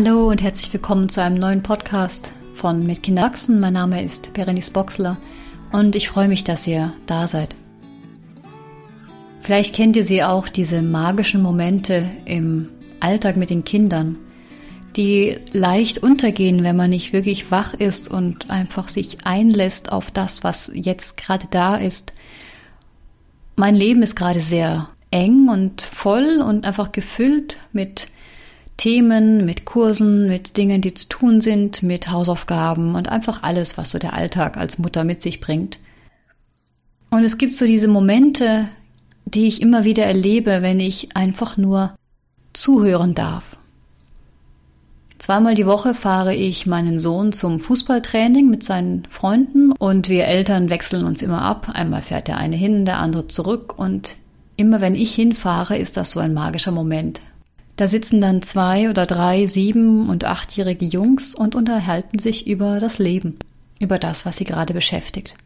[0.00, 3.58] Hallo und herzlich willkommen zu einem neuen Podcast von Mit Kinder wachsen.
[3.58, 5.16] Mein Name ist Berenice Boxler
[5.72, 7.56] und ich freue mich, dass ihr da seid.
[9.40, 12.68] Vielleicht kennt ihr sie auch, diese magischen Momente im
[13.00, 14.18] Alltag mit den Kindern,
[14.94, 20.44] die leicht untergehen, wenn man nicht wirklich wach ist und einfach sich einlässt auf das,
[20.44, 22.12] was jetzt gerade da ist.
[23.56, 28.06] Mein Leben ist gerade sehr eng und voll und einfach gefüllt mit
[28.78, 33.90] Themen, mit Kursen, mit Dingen, die zu tun sind, mit Hausaufgaben und einfach alles, was
[33.90, 35.78] so der Alltag als Mutter mit sich bringt.
[37.10, 38.68] Und es gibt so diese Momente,
[39.26, 41.94] die ich immer wieder erlebe, wenn ich einfach nur
[42.52, 43.58] zuhören darf.
[45.18, 50.70] Zweimal die Woche fahre ich meinen Sohn zum Fußballtraining mit seinen Freunden und wir Eltern
[50.70, 51.68] wechseln uns immer ab.
[51.74, 54.14] Einmal fährt der eine hin, der andere zurück und
[54.56, 57.20] immer wenn ich hinfahre, ist das so ein magischer Moment.
[57.78, 62.98] Da sitzen dann zwei oder drei sieben- und achtjährige Jungs und unterhalten sich über das
[62.98, 63.38] Leben,
[63.78, 65.36] über das, was sie gerade beschäftigt.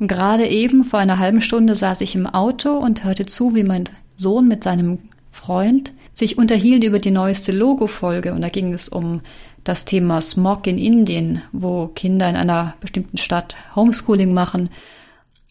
[0.00, 3.62] Und gerade eben vor einer halben Stunde saß ich im Auto und hörte zu, wie
[3.62, 4.98] mein Sohn mit seinem
[5.30, 9.20] Freund sich unterhielt über die neueste Logo-Folge und da ging es um
[9.62, 14.68] das Thema Smog in Indien, wo Kinder in einer bestimmten Stadt Homeschooling machen,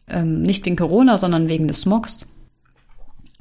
[0.10, 2.28] ähm, nicht wegen Corona, sondern wegen des Smogs.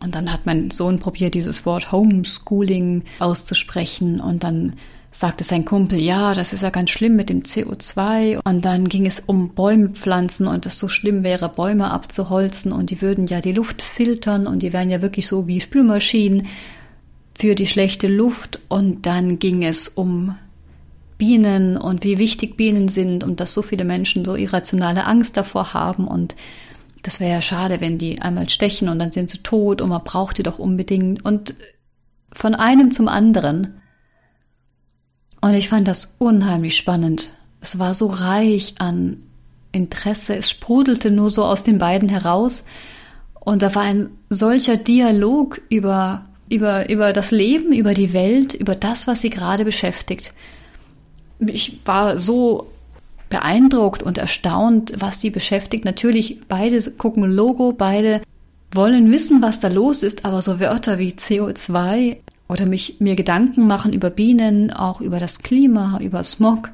[0.04, 4.74] Und dann hat mein Sohn probiert, dieses Wort Homeschooling auszusprechen und dann
[5.10, 8.40] sagte sein Kumpel, ja, das ist ja ganz schlimm mit dem CO2.
[8.44, 12.90] Und dann ging es um Bäume pflanzen und es so schlimm wäre, Bäume abzuholzen und
[12.90, 16.48] die würden ja die Luft filtern und die wären ja wirklich so wie Spülmaschinen
[17.34, 18.60] für die schlechte Luft.
[18.68, 20.36] Und dann ging es um
[21.16, 25.72] Bienen und wie wichtig Bienen sind und dass so viele Menschen so irrationale Angst davor
[25.72, 26.34] haben und
[27.04, 30.02] das wäre ja schade, wenn die einmal stechen und dann sind sie tot und man
[30.02, 31.54] braucht die doch unbedingt und
[32.32, 33.80] von einem zum anderen.
[35.42, 37.28] Und ich fand das unheimlich spannend.
[37.60, 39.18] Es war so reich an
[39.70, 42.64] Interesse, es sprudelte nur so aus den beiden heraus
[43.38, 48.74] und da war ein solcher Dialog über über über das Leben, über die Welt, über
[48.74, 50.32] das, was sie gerade beschäftigt.
[51.38, 52.70] Ich war so
[53.34, 55.84] beeindruckt und erstaunt, was die beschäftigt.
[55.84, 58.22] Natürlich, beide gucken Logo, beide
[58.70, 62.18] wollen wissen, was da los ist, aber so Wörter wie CO2
[62.48, 66.70] oder mich, mir Gedanken machen über Bienen, auch über das Klima, über Smog,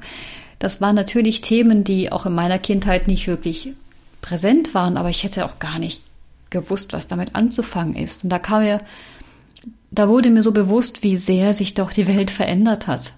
[0.59, 3.73] das waren natürlich Themen, die auch in meiner Kindheit nicht wirklich
[4.21, 6.03] präsent waren, aber ich hätte auch gar nicht
[6.51, 8.23] gewusst, was damit anzufangen ist.
[8.23, 8.81] Und da kam mir,
[9.89, 13.13] da wurde mir so bewusst, wie sehr sich doch die Welt verändert hat.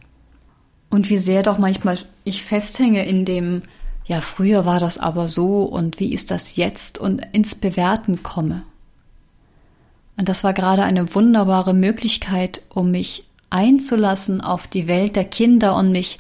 [0.93, 3.63] Und wie sehr doch manchmal ich festhänge in dem,
[4.05, 8.61] ja, früher war das aber so und wie ist das jetzt und ins Bewerten komme.
[10.17, 15.75] Und das war gerade eine wunderbare Möglichkeit, um mich einzulassen auf die Welt der Kinder
[15.77, 16.19] und mich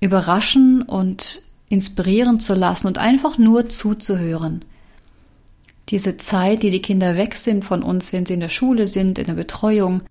[0.00, 4.64] überraschen und inspirieren zu lassen und einfach nur zuzuhören.
[5.90, 9.18] Diese Zeit, die die Kinder weg sind von uns, wenn sie in der Schule sind,
[9.18, 10.04] in der Betreuung,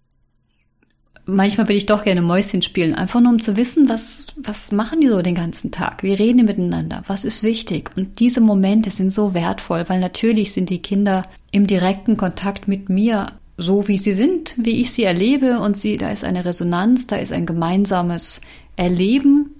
[1.27, 5.01] manchmal will ich doch gerne Mäuschen spielen, einfach nur um zu wissen, was, was machen
[5.01, 6.01] die so den ganzen Tag?
[6.01, 7.03] Wie reden die miteinander?
[7.07, 7.91] Was ist wichtig?
[7.95, 12.89] Und diese Momente sind so wertvoll, weil natürlich sind die Kinder im direkten Kontakt mit
[12.89, 17.07] mir so, wie sie sind, wie ich sie erlebe und sie, da ist eine Resonanz,
[17.07, 18.41] da ist ein gemeinsames
[18.75, 19.51] Erleben,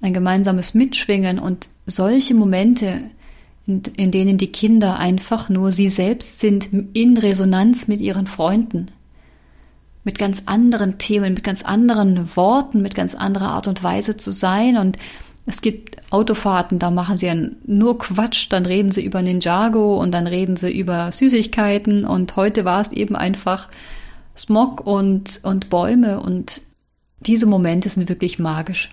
[0.00, 3.00] ein gemeinsames Mitschwingen und solche Momente,
[3.66, 8.88] in, in denen die Kinder einfach nur sie selbst sind, in Resonanz mit ihren Freunden,
[10.04, 14.30] mit ganz anderen Themen, mit ganz anderen Worten, mit ganz anderer Art und Weise zu
[14.30, 14.76] sein.
[14.76, 14.96] Und
[15.46, 20.12] es gibt Autofahrten, da machen sie ja nur Quatsch, dann reden sie über Ninjago und
[20.12, 22.04] dann reden sie über Süßigkeiten.
[22.04, 23.68] Und heute war es eben einfach
[24.36, 26.20] Smog und, und Bäume.
[26.20, 26.62] Und
[27.20, 28.90] diese Momente sind wirklich magisch.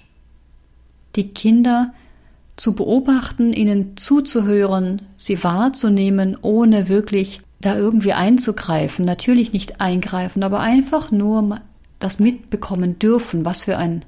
[1.16, 1.94] Die Kinder
[2.56, 9.06] zu beobachten, ihnen zuzuhören, sie wahrzunehmen, ohne wirklich da irgendwie einzugreifen.
[9.06, 11.62] Natürlich nicht eingreifen, aber einfach nur
[12.00, 13.45] das mitbekommen dürfen.
[13.45, 14.06] Was für ein,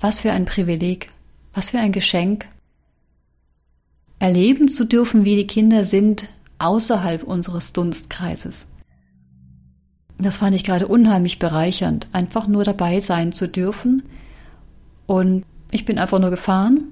[0.00, 1.10] was für ein Privileg,
[1.52, 2.46] was für ein Geschenk.
[4.18, 6.28] Erleben zu dürfen, wie die Kinder sind
[6.58, 8.66] außerhalb unseres Dunstkreises.
[10.18, 14.02] Das fand ich gerade unheimlich bereichernd, einfach nur dabei sein zu dürfen.
[15.06, 16.84] Und ich bin einfach nur gefahren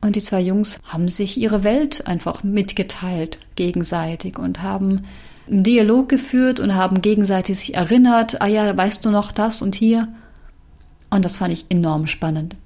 [0.00, 5.02] und die zwei Jungs haben sich ihre Welt einfach mitgeteilt gegenseitig und haben
[5.50, 9.74] einen Dialog geführt und haben gegenseitig sich erinnert, ah ja, weißt du noch das und
[9.74, 10.08] hier?
[11.10, 12.56] Und das fand ich enorm spannend.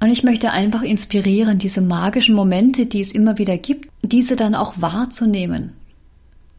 [0.00, 4.54] Und ich möchte einfach inspirieren, diese magischen Momente, die es immer wieder gibt, diese dann
[4.54, 5.72] auch wahrzunehmen.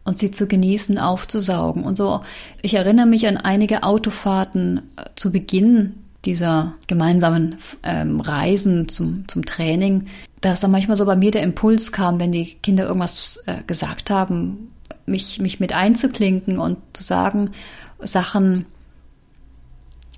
[0.05, 1.83] und sie zu genießen, aufzusaugen.
[1.83, 2.21] Und so,
[2.61, 5.95] ich erinnere mich an einige Autofahrten äh, zu Beginn
[6.25, 10.05] dieser gemeinsamen ähm, Reisen zum, zum Training,
[10.41, 14.11] dass da manchmal so bei mir der Impuls kam, wenn die Kinder irgendwas äh, gesagt
[14.11, 14.71] haben,
[15.05, 17.51] mich, mich mit einzuklinken und zu sagen,
[17.99, 18.65] Sachen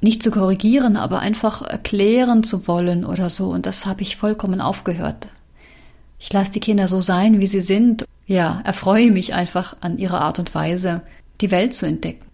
[0.02, 3.50] nicht zu korrigieren, aber einfach erklären zu wollen oder so.
[3.50, 5.28] Und das habe ich vollkommen aufgehört.
[6.20, 8.06] Ich lasse die Kinder so sein, wie sie sind.
[8.26, 11.02] Ja, erfreue mich einfach an ihrer Art und Weise,
[11.42, 12.26] die Welt zu entdecken.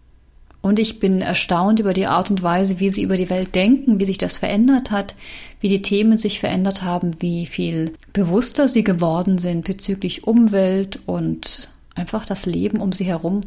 [0.61, 3.99] Und ich bin erstaunt über die Art und Weise, wie sie über die Welt denken,
[3.99, 5.13] wie sich das verändert hat,
[5.59, 11.67] wie die Themen sich verändert haben, wie viel bewusster sie geworden sind bezüglich Umwelt und
[11.95, 13.41] einfach das Leben um sie herum.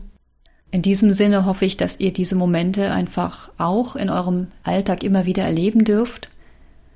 [0.71, 5.27] In diesem Sinne hoffe ich, dass ihr diese Momente einfach auch in eurem Alltag immer
[5.27, 6.29] wieder erleben dürft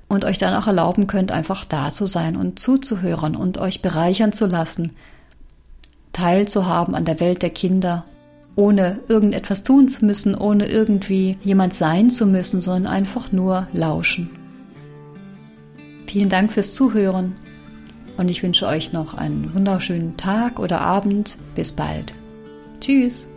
[0.07, 4.33] und euch dann auch erlauben könnt, einfach da zu sein und zuzuhören und euch bereichern
[4.33, 4.91] zu lassen,
[6.11, 8.05] teilzuhaben an der Welt der Kinder
[8.55, 14.29] ohne irgendetwas tun zu müssen, ohne irgendwie jemand sein zu müssen, sondern einfach nur lauschen.
[16.07, 17.37] Vielen Dank fürs Zuhören
[18.21, 21.37] und ich wünsche euch noch einen wunderschönen Tag oder Abend.
[21.55, 22.13] Bis bald.
[22.79, 23.27] Tschüss.